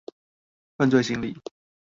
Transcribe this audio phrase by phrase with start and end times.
[0.79, 1.37] 犯罪心理